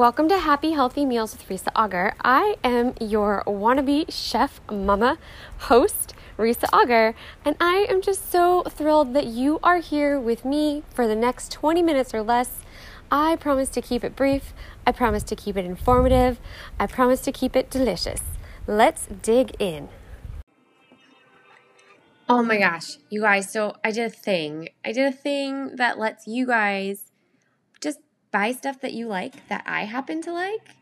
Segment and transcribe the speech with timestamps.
[0.00, 2.14] Welcome to Happy Healthy Meals with Risa Auger.
[2.24, 5.18] I am your wannabe chef mama
[5.68, 10.84] host, Risa Auger, and I am just so thrilled that you are here with me
[10.88, 12.62] for the next 20 minutes or less.
[13.12, 14.54] I promise to keep it brief,
[14.86, 16.40] I promise to keep it informative,
[16.78, 18.22] I promise to keep it delicious.
[18.66, 19.90] Let's dig in.
[22.26, 24.70] Oh my gosh, you guys, so I did a thing.
[24.82, 27.09] I did a thing that lets you guys
[28.30, 30.76] buy stuff that you like that I happen to like,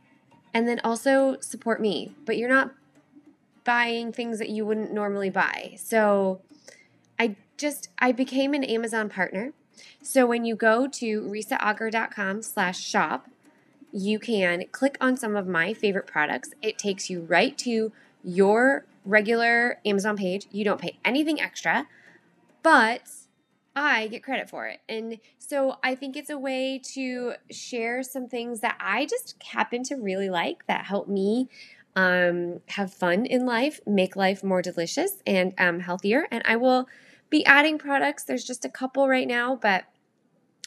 [0.53, 2.15] and then also support me.
[2.25, 2.73] But you're not
[3.65, 5.75] buying things that you wouldn't normally buy.
[5.77, 6.41] So
[7.19, 9.53] I just I became an Amazon partner.
[10.03, 13.29] So when you go to risaauger.com slash shop,
[13.93, 16.51] you can click on some of my favorite products.
[16.63, 17.93] It takes you right to
[18.25, 20.47] your regular Amazon page.
[20.51, 21.87] You don't pay anything extra,
[22.63, 23.03] but
[23.83, 24.81] I get credit for it.
[24.89, 29.83] And so I think it's a way to share some things that I just happen
[29.85, 31.49] to really like that help me
[31.97, 36.27] um, have fun in life, make life more delicious and um, healthier.
[36.31, 36.89] And I will
[37.31, 38.25] be adding products.
[38.25, 39.85] There's just a couple right now, but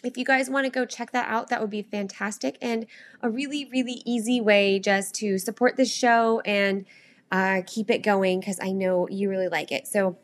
[0.03, 2.85] if you guys want to go check that out, that would be fantastic and
[3.21, 6.85] a really, really easy way just to support this show and
[7.31, 9.87] uh, keep it going because I know you really like it.
[9.87, 10.17] So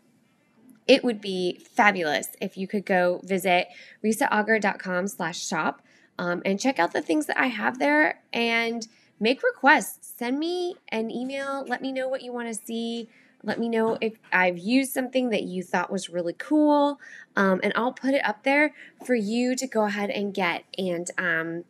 [0.88, 3.68] it would be fabulous if you could go visit
[4.04, 5.82] risaauger.com slash shop
[6.18, 8.88] um, and check out the things that I have there and
[9.20, 10.14] make requests.
[10.18, 11.66] Send me an email.
[11.68, 13.10] Let me know what you want to see.
[13.44, 17.00] Let me know if I've used something that you thought was really cool,
[17.36, 18.74] um, and I'll put it up there
[19.06, 20.64] for you to go ahead and get.
[20.78, 21.64] And um,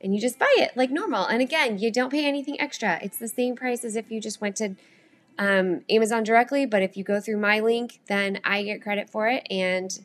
[0.00, 1.26] and you just buy it like normal.
[1.26, 2.98] And again, you don't pay anything extra.
[3.02, 4.74] It's the same price as if you just went to
[5.38, 9.28] um, Amazon directly, but if you go through my link, then I get credit for
[9.28, 9.98] it and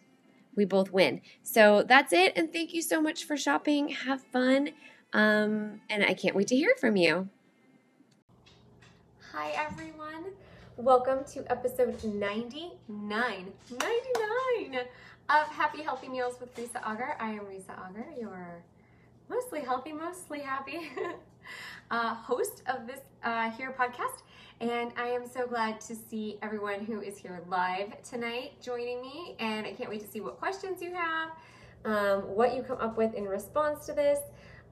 [0.55, 1.21] we both win.
[1.43, 2.33] So that's it.
[2.35, 3.89] And thank you so much for shopping.
[3.89, 4.69] Have fun.
[5.13, 7.29] Um, and I can't wait to hear from you.
[9.31, 10.25] Hi, everyone.
[10.77, 14.79] Welcome to episode 99, 99
[15.29, 17.15] of Happy Healthy Meals with Risa Auger.
[17.19, 18.63] I am Risa Auger, your
[19.29, 20.89] mostly healthy, mostly happy
[21.91, 24.23] uh, host of this uh, here podcast.
[24.59, 29.35] And I am so glad to see everyone who is here live tonight joining me.
[29.39, 31.29] And I can't wait to see what questions you have,
[31.85, 34.17] um, what you come up with in response to this.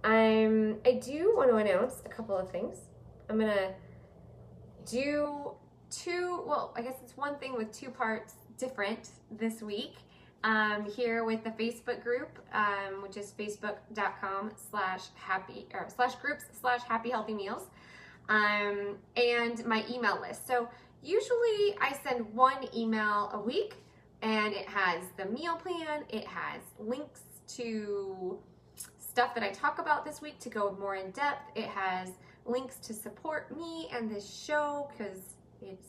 [0.03, 2.77] I'm, I do want to announce a couple of things.
[3.29, 3.73] I'm going to
[4.89, 5.51] do
[5.91, 9.97] two, well, I guess it's one thing with two parts different this week.
[10.43, 16.45] Um, here with the Facebook group, um, which is facebook.com slash happy or slash groups
[16.59, 17.67] slash happy healthy meals
[18.29, 20.47] um, and my email list.
[20.47, 20.67] So
[21.03, 23.75] usually I send one email a week
[24.21, 28.39] and it has the meal plan, it has links to
[28.97, 31.51] stuff that I talk about this week to go more in depth.
[31.55, 32.09] It has
[32.45, 35.19] links to support me and this show because
[35.61, 35.79] it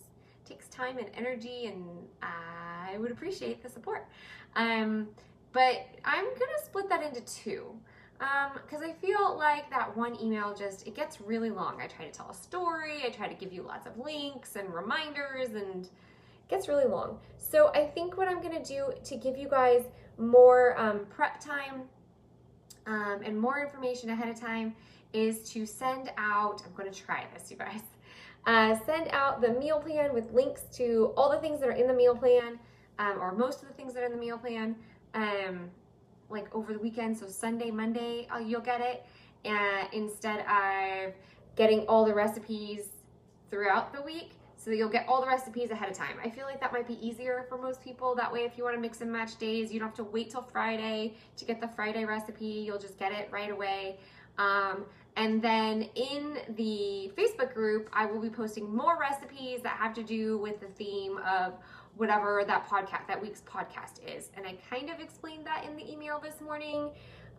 [0.45, 1.85] takes time and energy and
[2.23, 4.07] I would appreciate the support.
[4.55, 5.09] Um,
[5.53, 7.75] but I'm gonna split that into two
[8.19, 11.81] because um, I feel like that one email just, it gets really long.
[11.81, 14.72] I try to tell a story, I try to give you lots of links and
[14.72, 15.91] reminders, and it
[16.49, 17.19] gets really long.
[17.37, 19.82] So I think what I'm to do to give you guys
[20.19, 21.82] more um, prep time
[22.87, 24.75] um, and more information ahead of time
[25.12, 27.81] is to send out, I'm to try this, you guys.
[28.49, 31.88] Uh, send out the meal plan with links to all the things that are in
[31.88, 32.60] the meal plan,
[33.00, 34.76] um, or most of the things that are in the meal plan.
[36.28, 37.19] Like over the weekend.
[37.19, 39.04] So Sunday, Monday, uh, you'll get it.
[39.44, 41.14] And instead of
[41.54, 42.88] getting all the recipes
[43.50, 44.32] throughout the week,
[44.66, 46.16] so that you'll get all the recipes ahead of time.
[46.25, 48.16] I feel like that might be easier for most people.
[48.16, 50.31] That way, if you want to mix and match days, you don't have to wait
[50.31, 52.47] till Friday to get the Friday recipe.
[52.47, 54.00] You'll just get it right away.
[54.38, 54.84] Um,
[55.16, 60.03] and then in the Facebook group, I will be posting more recipes that have to
[60.03, 61.54] do with the theme of
[61.97, 64.31] whatever that podcast that week's podcast is.
[64.37, 66.91] And i kind of explained that in the email this morning.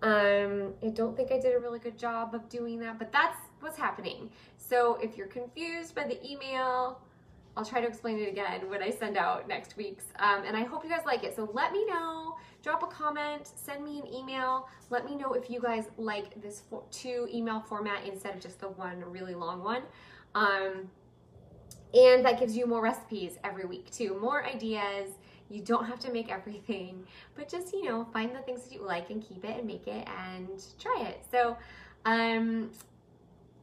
[0.04, 3.38] Um, i don't think i did a really good job of doing that but that's
[3.60, 4.30] what's happening.
[4.58, 7.02] So if you're confused by the email
[7.56, 10.64] i'll try to explain it again when i send out next week's um, and i
[10.64, 11.36] hope you guys like it.
[11.36, 14.68] So let me know drop a comment send me an email.
[14.90, 18.70] Let me know if you guys like this two email format instead of just the
[18.70, 19.84] one really long one.
[20.36, 20.90] Um,
[21.98, 25.10] and that gives you more recipes every week too, more ideas.
[25.50, 27.06] You don't have to make everything,
[27.36, 29.88] but just, you know, find the things that you like and keep it and make
[29.88, 31.24] it and try it.
[31.32, 31.58] So,
[32.06, 32.70] um,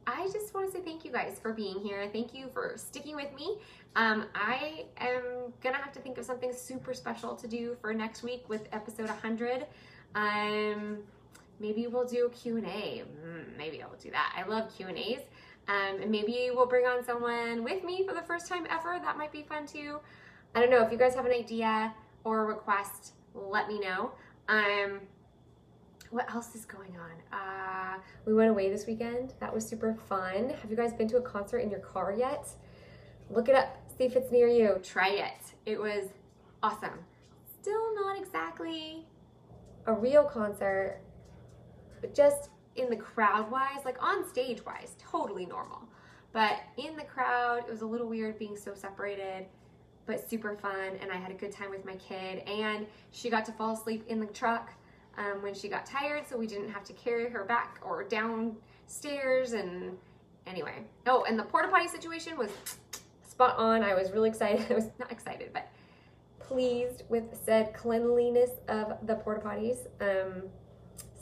[0.07, 2.07] I just want to say thank you guys for being here.
[2.11, 3.57] Thank you for sticking with me.
[3.95, 8.21] Um, I am gonna have to think of something super special to do for next
[8.23, 9.65] week with episode 100.
[10.13, 10.99] Um,
[11.59, 13.03] maybe we'll do a Q&A.
[13.03, 14.35] Mm, maybe I'll do that.
[14.37, 15.21] I love Q&As.
[15.67, 18.99] Um, and maybe we'll bring on someone with me for the first time ever.
[19.03, 19.99] That might be fun too.
[20.53, 20.81] I don't know.
[20.81, 24.11] If you guys have an idea or a request, let me know.
[24.47, 25.01] Um,
[26.11, 27.37] what else is going on?
[27.37, 29.33] Uh, we went away this weekend.
[29.39, 30.51] That was super fun.
[30.61, 32.47] Have you guys been to a concert in your car yet?
[33.29, 33.77] Look it up.
[33.97, 34.79] See if it's near you.
[34.83, 35.53] Try it.
[35.65, 36.09] It was
[36.61, 36.99] awesome.
[37.61, 39.05] Still not exactly
[39.87, 40.99] a real concert,
[42.01, 45.81] but just in the crowd wise, like on stage wise, totally normal.
[46.33, 49.45] But in the crowd, it was a little weird being so separated,
[50.05, 50.97] but super fun.
[51.01, 52.39] And I had a good time with my kid.
[52.39, 54.73] And she got to fall asleep in the truck
[55.17, 59.53] um, when she got tired, so we didn't have to carry her back or downstairs.
[59.53, 59.97] And
[60.45, 62.51] anyway, oh, and the porta potty situation was
[63.25, 63.81] spot on.
[63.81, 64.65] I was really excited.
[64.69, 65.69] I was not excited, but
[66.39, 69.87] pleased with said cleanliness of the porta potties.
[70.01, 70.43] Um,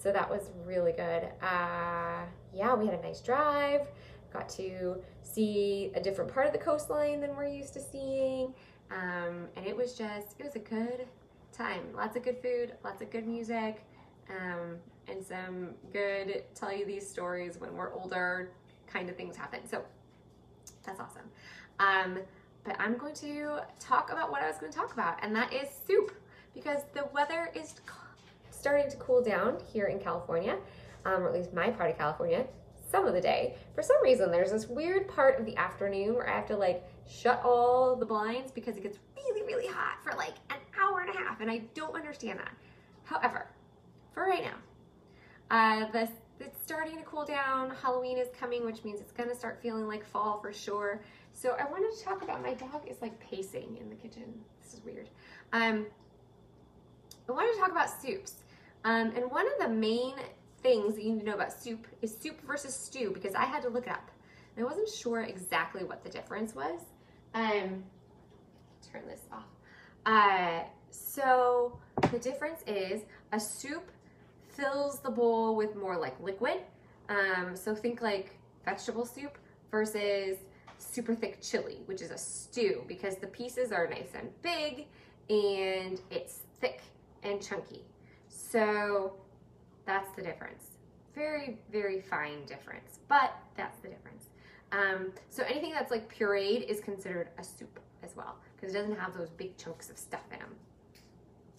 [0.04, 1.30] so that was really good.
[1.42, 3.88] Uh, yeah, we had a nice drive.
[4.34, 8.54] Got to see a different part of the coastline than we're used to seeing.
[8.92, 11.08] Um, and it was just, it was a good
[11.54, 11.84] time.
[11.96, 13.86] Lots of good food, lots of good music,
[14.30, 14.76] um,
[15.08, 18.52] and some good tell you these stories when we're older
[18.88, 19.62] kind of things happen.
[19.70, 19.84] So
[20.86, 21.30] that's awesome.
[21.80, 22.20] Um,
[22.66, 25.54] but I'm going to talk about what I was going to talk about, and that
[25.54, 26.12] is soup
[26.54, 27.76] because the weather is
[28.64, 30.56] starting to cool down here in California,
[31.04, 32.46] um, or at least my part of California,
[32.90, 33.58] some of the day.
[33.76, 36.82] For some reason, there's this weird part of the afternoon where I have to like
[37.06, 41.14] shut all the blinds because it gets really, really hot for like an hour and
[41.14, 42.54] a half, and I don't understand that.
[43.04, 43.48] However,
[44.14, 44.56] for right now,
[45.52, 46.08] uh, the,
[46.40, 47.70] it's starting to cool down.
[47.82, 51.02] Halloween is coming, which means it's gonna start feeling like fall for sure.
[51.34, 54.24] So I wanted to talk about my dog is like pacing in the kitchen.
[54.62, 55.10] This is weird.
[55.52, 55.86] Um,
[57.28, 58.43] I wanted to talk about soups.
[58.86, 60.16] Um, and one of the main
[60.62, 63.62] things that you need to know about soup is soup versus stew because I had
[63.64, 64.10] to look it up.
[64.58, 66.82] I wasn't sure exactly what the difference was.
[67.34, 67.84] Um,
[68.92, 69.46] turn this off.
[70.06, 71.80] Uh, so
[72.12, 73.02] the difference is
[73.32, 73.90] a soup
[74.50, 76.60] fills the bowl with more like liquid.
[77.10, 79.38] Um, so think like vegetable soup
[79.72, 80.38] versus
[80.78, 84.86] super thick chili, which is a stew because the pieces are nice and big
[85.30, 86.82] and it's thick
[87.24, 87.82] and chunky.
[88.34, 89.14] So
[89.86, 90.72] that's the difference.
[91.14, 94.30] Very, very fine difference, but that's the difference.
[94.72, 98.98] Um, so anything that's like pureed is considered a soup as well because it doesn't
[98.98, 100.56] have those big chunks of stuff in them.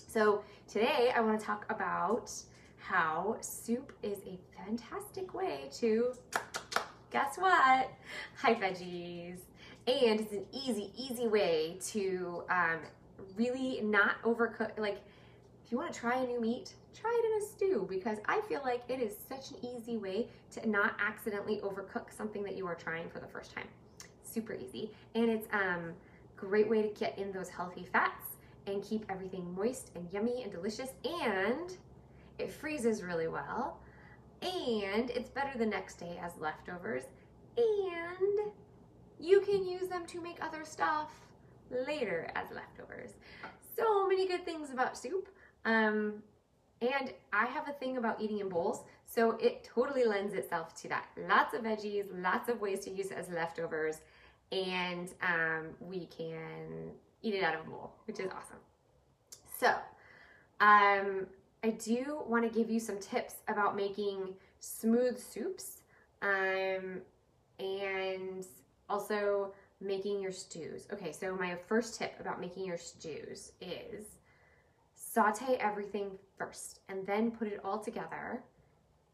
[0.08, 2.32] So today I want to talk about
[2.78, 6.12] how soup is a fantastic way to,
[7.10, 7.88] guess what?
[8.38, 9.38] Hi veggies.
[9.86, 12.78] And it's an easy, easy way to um,
[13.36, 14.76] really not overcook.
[14.78, 14.98] Like
[15.64, 18.40] if you want to try a new meat, try it in a stew because I
[18.42, 22.66] feel like it is such an easy way to not accidentally overcook something that you
[22.66, 23.66] are trying for the first time.
[24.22, 24.90] Super easy.
[25.14, 25.94] And it's um
[26.36, 30.52] great way to get in those healthy fats and keep everything moist and yummy and
[30.52, 31.76] delicious and
[32.38, 33.78] it freezes really well
[34.42, 37.04] and it's better the next day as leftovers
[37.56, 38.52] and
[39.20, 41.12] you can use them to make other stuff
[41.70, 43.14] later as leftovers.
[43.76, 45.28] So many good things about soup.
[45.64, 46.22] Um,
[46.80, 50.88] and I have a thing about eating in bowls, so it totally lends itself to
[50.88, 51.06] that.
[51.28, 54.00] Lots of veggies, lots of ways to use it as leftovers,
[54.52, 56.90] and um, we can
[57.22, 58.58] eat it out of a bowl, which is awesome.
[59.58, 59.68] So,
[60.60, 61.26] um,
[61.62, 65.80] I do want to give you some tips about making smooth soups
[66.20, 67.00] um,
[67.58, 68.44] and
[68.90, 70.86] also making your stews.
[70.92, 74.04] Okay, so my first tip about making your stews is
[75.14, 78.42] saute everything first and then put it all together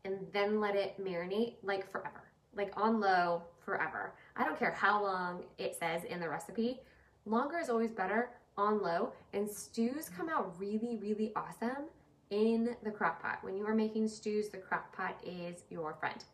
[0.07, 2.23] and then let it marinate like forever,
[2.57, 4.15] like on low forever.
[4.35, 6.81] I don't care how long it says in the recipe.
[7.27, 11.85] Longer is always better on low and stews come out really, really awesome
[12.31, 13.41] in the crock pot.
[13.43, 16.25] When you are making stews, the crock pot is your friend.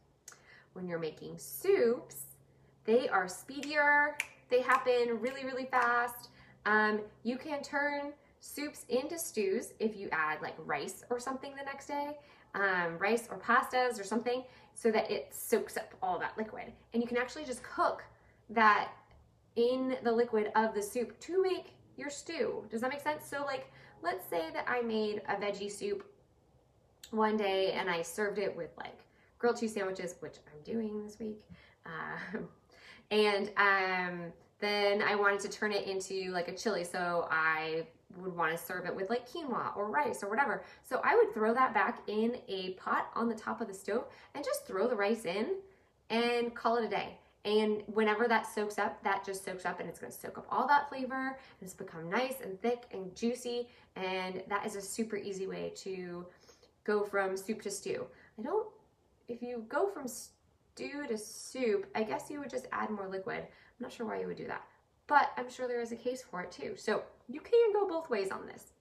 [0.75, 2.27] When you're making soups,
[2.85, 4.17] they are speedier.
[4.49, 6.29] They happen really, really fast.
[6.67, 11.65] Um, you can turn soups into stews if you add like rice or something the
[11.65, 12.19] next day,
[12.55, 16.73] um, rice or pastas or something, so that it soaks up all that liquid.
[16.93, 18.05] And you can actually just cook
[18.51, 18.91] that
[19.57, 22.65] in the liquid of the soup to make your stew.
[22.71, 23.25] Does that make sense?
[23.27, 23.71] So like,
[24.03, 26.05] let's say that I made a veggie soup
[27.11, 29.01] one day and I served it with like
[29.39, 31.41] grilled cheese sandwiches, which I'm doing this week.
[31.85, 32.39] Uh,
[33.11, 36.85] and um, then I wanted to turn it into like a chili.
[36.85, 40.63] So I would want to serve it with like quinoa or rice or whatever.
[40.83, 44.07] So I would throw that back in a pot on the top of the stove
[44.35, 45.57] and just throw the rice in
[46.11, 47.19] and call it a day.
[47.45, 50.67] And whenever that soaks up, that just soaks up and it's gonna soak up all
[50.67, 53.69] that flavor and it's become nice and thick and juicy.
[53.95, 56.27] And that is a super easy way to
[56.85, 58.07] go from soup to stew.
[58.39, 58.69] I don't,
[59.29, 63.39] if you go from stew to soup, I guess you would just add more liquid.
[63.39, 63.47] I'm
[63.81, 64.65] not sure why you would do that,
[65.07, 66.75] but I'm sure there is a case for it too.
[66.77, 68.73] So you can go both ways on this.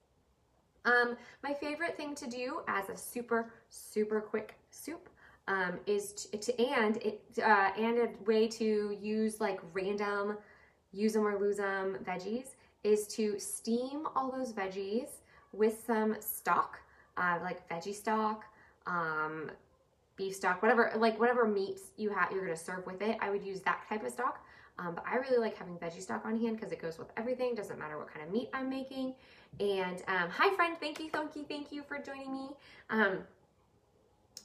[0.84, 5.08] Um, my favorite thing to do as a super, super quick soup
[5.48, 10.36] um, is to, to, and it uh, and a way to use like random
[10.92, 15.08] use them or lose them veggies is to steam all those veggies
[15.52, 16.80] with some stock,
[17.16, 18.44] uh, like veggie stock,
[18.86, 19.50] um,
[20.16, 23.16] beef stock, whatever like whatever meats you have you're gonna serve with it.
[23.20, 24.44] I would use that type of stock.
[24.78, 27.54] Um, but I really like having veggie stock on hand because it goes with everything.
[27.54, 29.14] Doesn't matter what kind of meat I'm making.
[29.58, 32.48] And um, hi friend, thank you, thank you, thank you for joining me.
[32.90, 33.20] Um,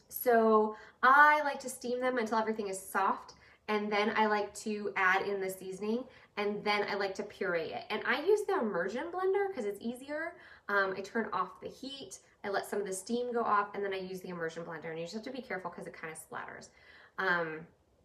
[0.07, 3.33] so I like to steam them until everything is soft
[3.67, 6.03] and then I like to add in the seasoning
[6.37, 7.83] and then I like to puree it.
[7.89, 10.33] And I use the immersion blender because it's easier.
[10.69, 13.83] Um, I turn off the heat, I let some of the steam go off, and
[13.83, 14.89] then I use the immersion blender.
[14.89, 16.69] And you just have to be careful because it kind of splatters.
[17.17, 17.59] Um,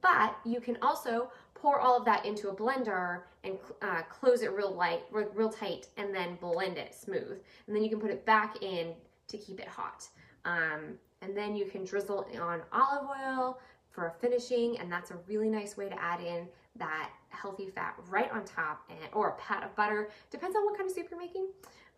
[0.07, 4.53] but you can also pour all of that into a blender and uh, close it
[4.53, 7.41] real light, real tight, and then blend it smooth.
[7.67, 8.95] And then you can put it back in
[9.27, 10.07] to keep it hot.
[10.45, 13.59] Um, and then you can drizzle on olive oil
[13.91, 16.47] for a finishing, and that's a really nice way to add in
[16.77, 20.11] that healthy fat right on top, and or a pat of butter.
[20.31, 21.49] Depends on what kind of soup you're making.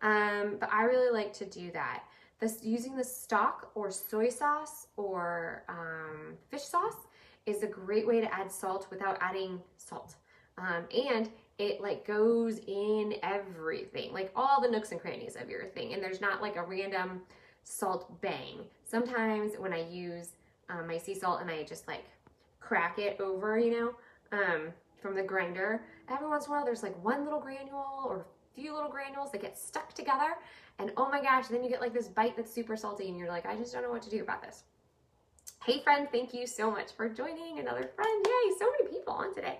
[0.01, 2.05] Um, but I really like to do that.
[2.39, 6.95] This using the stock or soy sauce or um, fish sauce
[7.45, 10.15] is a great way to add salt without adding salt.
[10.57, 15.65] Um, and it like goes in everything, like all the nooks and crannies of your
[15.65, 15.93] thing.
[15.93, 17.21] And there's not like a random
[17.63, 18.59] salt bang.
[18.85, 20.29] Sometimes when I use
[20.69, 22.05] um, my sea salt and I just like
[22.59, 24.69] crack it over, you know, um,
[25.01, 28.55] from the grinder, every once in a while there's like one little granule or a
[28.55, 30.35] few little granules that get stuck together.
[30.77, 33.27] And oh my gosh, then you get like this bite that's super salty and you're
[33.27, 34.63] like, I just don't know what to do about this.
[35.69, 38.25] Hey friend, thank you so much for joining another friend.
[38.25, 39.59] Yay, so many people on today.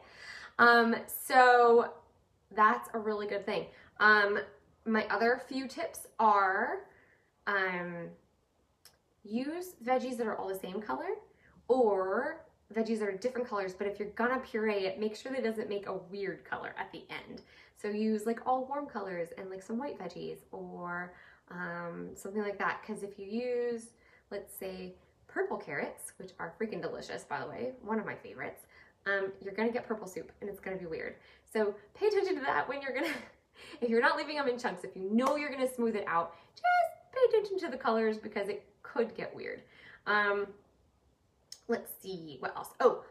[0.58, 1.94] Um, so
[2.56, 3.66] that's a really good thing.
[4.00, 4.40] Um,
[4.88, 6.80] my other few tips are
[7.46, 8.08] um,
[9.24, 11.10] use veggies that are all the same color
[11.68, 15.42] or veggies that are different colors, but if you're gonna puree it, make sure that
[15.42, 17.44] it doesn't make a weird color at the end.
[17.80, 21.14] So use like all warm colors and like some white veggies or
[21.52, 22.82] um, something like that.
[22.82, 23.90] Because if you use,
[24.32, 24.96] let's say,
[25.34, 28.66] purple carrots, which are freaking delicious, by the way, one of my favorites,
[29.06, 31.16] um, you're gonna get purple soup and it's gonna be weird.
[31.52, 33.14] So pay attention to that when you're gonna,
[33.82, 36.36] if you're not leaving them in chunks, if you know you're gonna smooth it out,
[36.56, 39.62] just pay attention to the colors because it could get weird.
[40.06, 40.48] Um,
[41.68, 42.70] let's see, what else?
[42.80, 43.04] Oh,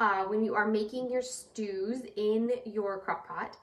[0.00, 3.56] uh, when you are making your stews in your crock pot,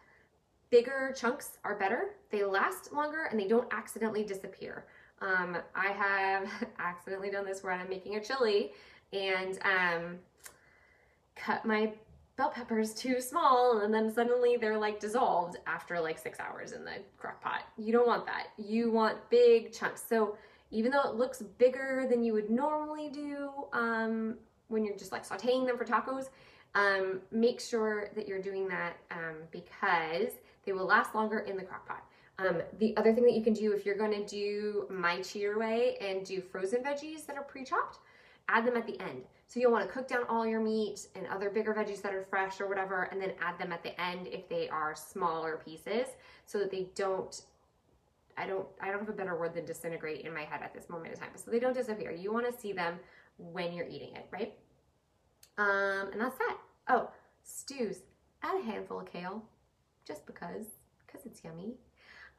[0.69, 2.11] bigger chunks are better.
[2.31, 4.85] They last longer and they don't accidentally disappear.
[5.21, 6.49] Um, I have
[6.79, 8.71] accidentally done this where I'm making a chili
[9.13, 10.19] and um,
[11.35, 11.93] cut my
[12.37, 16.83] bell peppers too small and then suddenly they're like dissolved after like six hours in
[16.83, 17.63] the crock pot.
[17.77, 18.47] You don't want that.
[18.57, 20.03] You want big chunks.
[20.07, 20.37] So
[20.71, 24.35] even though it looks bigger than you would normally do um,
[24.69, 26.29] when you're just like sauteing them for tacos,
[26.73, 30.31] um, make sure that you're doing that um, because
[30.65, 32.05] they will last longer in the crock pot.
[32.39, 35.59] Um, the other thing that you can do if you're going to do my cheer
[35.59, 37.99] way and do frozen veggies that are pre-chopped,
[38.49, 39.23] add them at the end.
[39.47, 42.23] So you'll want to cook down all your meat and other bigger veggies that are
[42.23, 46.07] fresh or whatever, and then add them at the end if they are smaller pieces
[46.45, 47.43] so that they don't
[48.37, 50.89] I don't I don't have a better word than disintegrate in my head at this
[50.89, 51.29] moment in time.
[51.35, 52.11] So they don't disappear.
[52.11, 52.97] You want to see them
[53.37, 54.53] when you're eating it, right?
[55.57, 56.57] Um, and that's that.
[56.87, 57.09] Oh,
[57.43, 57.99] stews.
[58.43, 59.43] Add a handful of kale,
[60.07, 60.65] just because,
[61.05, 61.75] because it's yummy.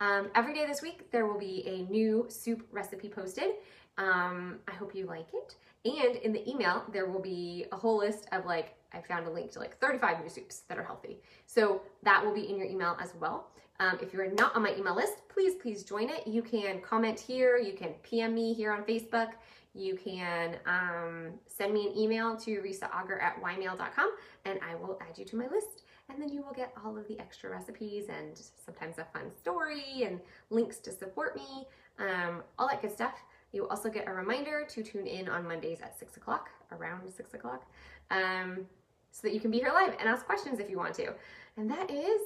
[0.03, 3.53] Um, every day this week, there will be a new soup recipe posted.
[3.99, 5.55] Um, I hope you like it.
[5.85, 9.31] And in the email, there will be a whole list of like, I found a
[9.31, 11.21] link to like 35 new soups that are healthy.
[11.47, 13.51] So that will be in your email as well.
[13.79, 16.27] Um, if you're not on my email list, please, please join it.
[16.27, 17.57] You can comment here.
[17.57, 19.29] You can PM me here on Facebook.
[19.73, 24.11] You can um, send me an email to risaauger at ymail.com
[24.47, 25.82] and I will add you to my list.
[26.09, 30.03] And then you will get all of the extra recipes and sometimes a fun story
[30.05, 31.67] and links to support me,
[31.99, 33.15] um, all that good stuff.
[33.53, 37.35] You also get a reminder to tune in on Mondays at 6 o'clock, around 6
[37.35, 37.65] o'clock,
[38.11, 38.67] um,
[39.11, 41.13] so that you can be here live and ask questions if you want to.
[41.57, 42.21] And that is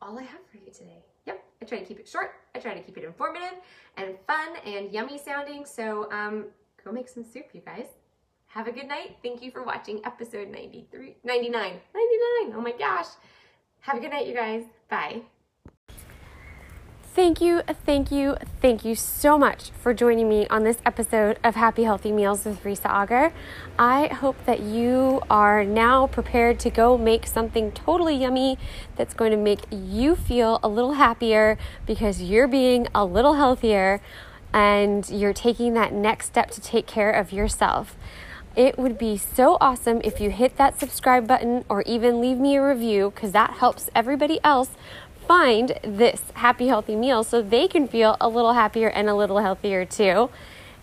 [0.00, 1.04] all I have for you today.
[1.26, 2.32] Yep, I try to keep it short.
[2.54, 3.58] I try to keep it informative
[3.96, 5.66] and fun and yummy sounding.
[5.66, 6.46] So um,
[6.82, 7.86] go make some soup, you guys.
[8.54, 9.16] Have a good night.
[9.22, 11.80] Thank you for watching episode 93, 99, 99.
[12.56, 13.06] Oh my gosh.
[13.82, 14.64] Have a good night, you guys.
[14.88, 15.22] Bye.
[17.14, 21.54] Thank you, thank you, thank you so much for joining me on this episode of
[21.54, 23.32] Happy Healthy Meals with Risa Auger.
[23.78, 28.58] I hope that you are now prepared to go make something totally yummy
[28.96, 34.00] that's going to make you feel a little happier because you're being a little healthier
[34.52, 37.96] and you're taking that next step to take care of yourself.
[38.56, 42.56] It would be so awesome if you hit that subscribe button or even leave me
[42.56, 44.70] a review because that helps everybody else
[45.28, 49.38] find this happy, healthy meal so they can feel a little happier and a little
[49.38, 50.28] healthier too.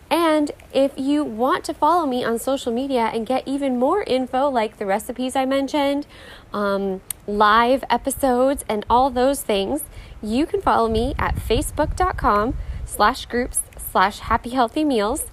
[0.10, 4.50] And if you want to follow me on social media and get even more info,
[4.50, 6.08] like the recipes I mentioned,
[6.54, 9.84] um, live episodes, and all those things,
[10.22, 12.56] you can follow me at facebook.com
[12.86, 13.60] slash groups
[13.92, 15.26] slash happy healthy meals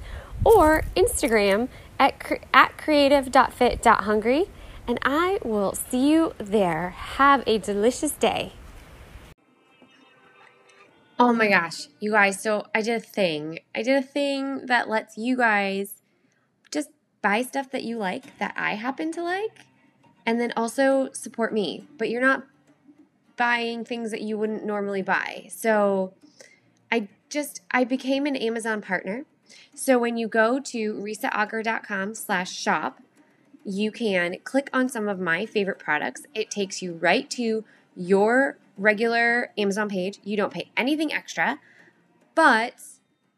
[0.45, 4.47] or Instagram at, at creative.fit.hungry.
[4.87, 6.91] And I will see you there.
[6.91, 8.53] Have a delicious day.
[11.19, 12.43] Oh my gosh, you guys.
[12.43, 13.61] So I did a thing.
[13.75, 16.03] I did a thing that lets you guys
[16.71, 16.91] just
[17.23, 19.67] buy stuff that you like that I happen to like
[20.27, 21.87] and then also support me.
[21.99, 22.45] But you're not
[23.37, 25.47] buying things that you wouldn't normally buy.
[25.51, 26.15] So
[26.91, 29.25] I just I became an Amazon partner.
[29.75, 33.00] So when you go to risaauger.com slash shop,
[33.64, 36.23] you can click on some of my favorite products.
[36.34, 37.64] It takes you right to
[37.96, 40.18] your regular Amazon page.
[40.23, 41.61] You don't pay anything extra,
[42.34, 42.75] but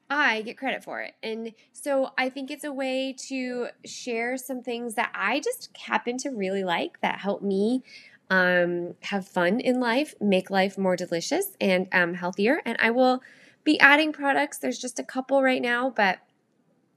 [0.08, 1.14] I get credit for it.
[1.22, 6.16] And so I think it's a way to share some things that I just happen
[6.18, 7.82] to really like that help me
[8.30, 12.60] um, have fun in life, make life more delicious and um, healthier.
[12.64, 13.22] And I will
[13.66, 14.56] be adding products.
[14.56, 16.20] There's just a couple right now, but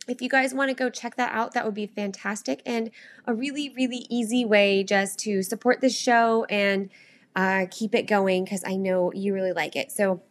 [0.07, 2.91] if you guys want to go check that out, that would be fantastic and
[3.25, 6.89] a really, really easy way just to support this show and
[7.35, 9.91] uh, keep it going because I know you really like it.
[9.91, 10.21] So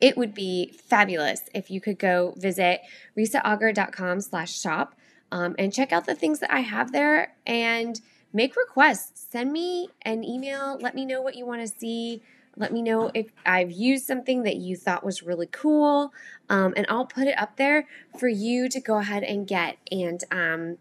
[0.00, 2.82] it would be fabulous if you could go visit
[3.16, 4.94] risaauger.com slash shop
[5.32, 8.00] um, and check out the things that I have there and
[8.32, 9.26] make requests.
[9.30, 10.78] Send me an email.
[10.80, 12.22] Let me know what you want to see.
[12.56, 16.12] Let me know if I've used something that you thought was really cool,
[16.48, 17.86] um, and I'll put it up there
[18.18, 19.78] for you to go ahead and get.
[19.90, 20.78] And um,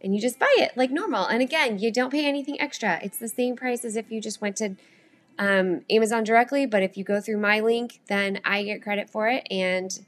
[0.00, 1.26] and you just buy it like normal.
[1.26, 3.00] And again, you don't pay anything extra.
[3.02, 4.76] It's the same price as if you just went to
[5.38, 6.66] um, Amazon directly.
[6.66, 9.98] But if you go through my link, then I get credit for it and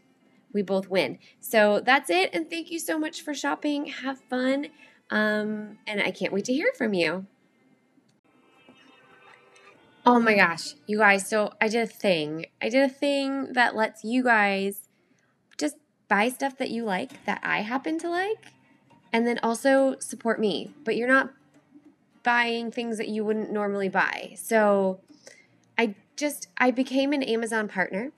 [0.52, 1.18] we both win.
[1.40, 2.30] So that's it.
[2.32, 3.86] And thank you so much for shopping.
[3.86, 4.68] Have fun.
[5.10, 7.26] Um, and I can't wait to hear from you.
[10.08, 11.28] Oh my gosh, you guys.
[11.28, 12.46] So I did a thing.
[12.62, 14.88] I did a thing that lets you guys
[15.58, 15.76] just
[16.08, 18.52] buy stuff that you like that I happen to like
[19.12, 20.72] and then also support me.
[20.82, 21.34] But you're not
[22.22, 24.32] buying things that you wouldn't normally buy.
[24.36, 25.00] So
[25.76, 28.12] I just I became an Amazon partner.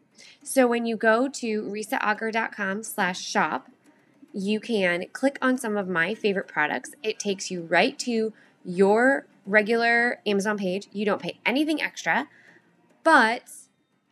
[0.44, 3.68] So when you go to risaauger.com slash shop,
[4.32, 6.92] you can click on some of my favorite products.
[7.02, 8.32] It takes you right to
[8.64, 10.88] your regular Amazon page.
[10.92, 12.28] You don't pay anything extra,
[13.04, 13.44] but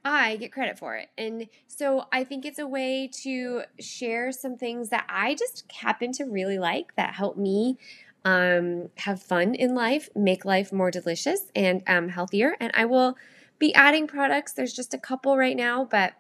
[0.05, 1.11] I get credit for it.
[1.19, 6.13] And so I think it's a way to share some things that I just happen
[6.13, 7.79] to really like that help me
[8.25, 12.57] um, have fun in life, make life more delicious and um, healthier.
[12.61, 13.17] And I will
[13.59, 14.53] be adding products.
[14.53, 16.15] There's just a couple right now, but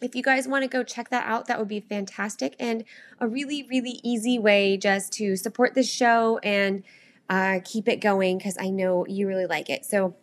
[0.00, 2.84] if you guys want to go check that out, that would be fantastic and
[3.18, 6.82] a really, really easy way just to support this show and
[7.30, 9.86] uh, keep it going because I know you really like it.
[9.86, 10.16] So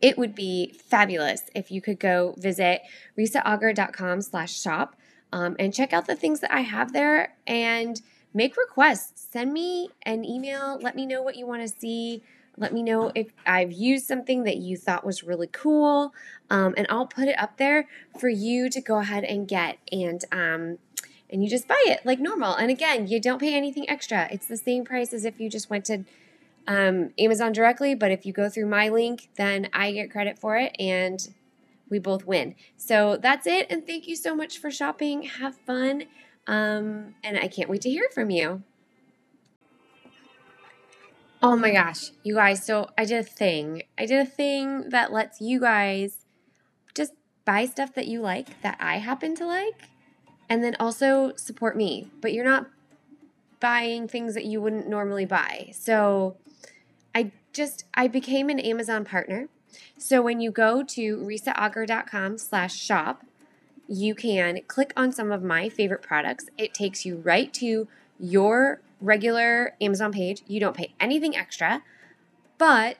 [0.00, 2.82] it would be fabulous if you could go visit
[3.18, 4.96] risaauger.com slash shop
[5.32, 8.00] um, and check out the things that I have there and
[8.32, 9.26] make requests.
[9.30, 10.78] Send me an email.
[10.80, 12.22] Let me know what you want to see.
[12.56, 16.12] Let me know if I've used something that you thought was really cool,
[16.50, 17.88] um, and I'll put it up there
[18.20, 19.78] for you to go ahead and get.
[19.90, 20.78] And um,
[21.32, 22.54] and you just buy it like normal.
[22.54, 24.28] And again, you don't pay anything extra.
[24.30, 26.04] It's the same price as if you just went to
[26.68, 30.56] um, Amazon directly, but if you go through my link, then I get credit for
[30.56, 31.26] it and
[31.88, 32.54] we both win.
[32.76, 33.66] So that's it.
[33.70, 35.22] And thank you so much for shopping.
[35.22, 36.04] Have fun.
[36.46, 38.62] Um, and I can't wait to hear from you.
[41.42, 42.64] Oh my gosh, you guys.
[42.64, 43.82] So I did a thing.
[43.98, 46.24] I did a thing that lets you guys
[46.94, 47.14] just
[47.44, 49.88] buy stuff that you like that I happen to like
[50.52, 52.10] and then also support me.
[52.20, 52.66] But you're not
[53.58, 55.70] buying things that you wouldn't normally buy.
[55.72, 56.36] So
[57.14, 59.48] I just I became an Amazon partner.
[59.96, 63.24] So when you go to risaauger.com slash shop,
[63.88, 66.50] you can click on some of my favorite products.
[66.58, 67.88] It takes you right to
[68.20, 70.42] your regular Amazon page.
[70.46, 71.82] You don't pay anything extra,
[72.58, 72.98] but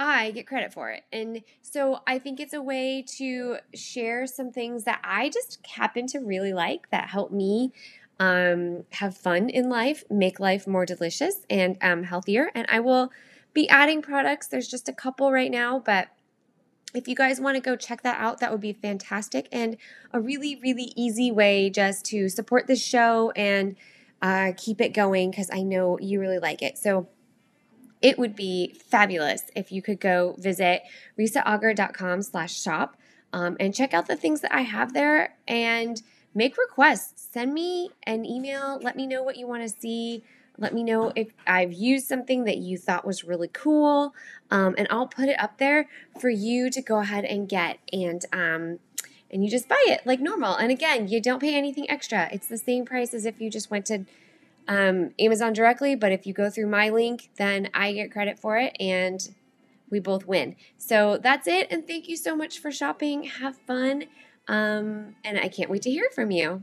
[0.00, 1.02] I get credit for it.
[1.12, 6.06] And so I think it's a way to share some things that I just happen
[6.08, 7.72] to really like that help me
[8.18, 12.50] um, have fun in life, make life more delicious and um, healthier.
[12.54, 13.12] And I will
[13.52, 14.48] be adding products.
[14.48, 16.08] There's just a couple right now, but
[16.94, 19.76] if you guys want to go check that out, that would be fantastic and
[20.12, 23.76] a really, really easy way just to support the show and
[24.22, 26.78] uh, keep it going because I know you really like it.
[26.78, 27.08] So
[28.02, 30.82] it would be fabulous if you could go visit
[31.18, 32.96] risaauger.com slash shop
[33.32, 36.02] um, and check out the things that I have there and
[36.34, 37.28] make requests.
[37.32, 38.78] Send me an email.
[38.82, 40.24] Let me know what you want to see.
[40.58, 44.14] Let me know if I've used something that you thought was really cool,
[44.50, 47.78] um, and I'll put it up there for you to go ahead and get.
[47.92, 48.78] And um,
[49.30, 50.56] and you just buy it like normal.
[50.56, 52.28] And again, you don't pay anything extra.
[52.32, 54.04] It's the same price as if you just went to
[54.70, 55.94] um, Amazon directly.
[55.96, 59.20] But if you go through my link, then I get credit for it, and
[59.90, 60.56] we both win.
[60.78, 61.66] So that's it.
[61.70, 63.24] And thank you so much for shopping.
[63.24, 64.04] Have fun.
[64.48, 66.62] Um, and I can't wait to hear from you.